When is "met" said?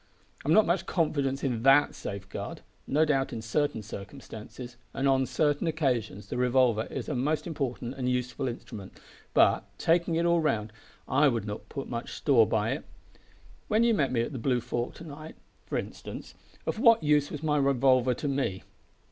13.93-14.11